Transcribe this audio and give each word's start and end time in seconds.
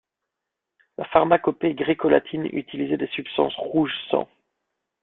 La 0.97 1.05
pharmacopée 1.05 1.75
gréco-latine 1.75 2.49
utilisait 2.53 2.97
des 2.97 3.05
substances 3.09 3.53
rouge 3.57 3.93
sang. 4.09 4.27